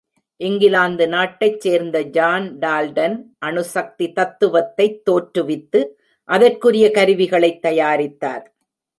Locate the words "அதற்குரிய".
6.29-6.91